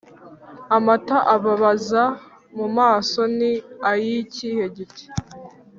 [0.75, 2.03] Amata ababaza
[2.55, 3.51] mu maso ni
[3.89, 5.05] ay’ikihe giti?